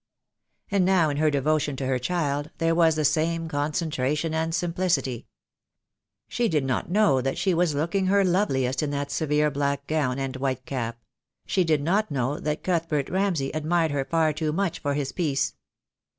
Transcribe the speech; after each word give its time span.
And 0.71 0.83
now 0.83 1.11
in 1.11 1.17
her 1.17 1.29
devotion 1.29 1.75
to 1.75 1.85
her 1.85 1.99
child 1.99 2.49
there 2.57 2.73
was 2.73 2.95
the 2.95 3.05
same 3.05 3.47
concentration 3.47 4.33
and 4.33 4.51
simplicity. 4.55 5.27
She 6.27 6.49
did 6.49 6.65
not 6.65 6.89
know 6.89 7.21
that 7.21 7.37
she 7.37 7.51
I4O 7.51 7.51
THE 7.51 7.51
DAY 7.51 7.53
WILL 7.53 7.57
COME. 7.59 7.59
was 7.59 7.75
looking 7.75 8.05
her 8.07 8.25
loveliest, 8.25 8.81
in 8.81 8.89
that 8.89 9.11
severe 9.11 9.51
black 9.51 9.85
gown 9.85 10.17
and 10.17 10.35
white 10.37 10.65
cap; 10.65 10.99
she 11.45 11.63
did 11.63 11.83
not 11.83 12.09
know 12.09 12.39
that 12.39 12.63
Cuthbert 12.63 13.09
Ramsay 13.11 13.53
ad 13.53 13.63
mired 13.63 13.91
her 13.91 14.03
far 14.05 14.33
too 14.33 14.51
much 14.51 14.79
for 14.79 14.95
his 14.95 15.11
peace. 15.11 15.53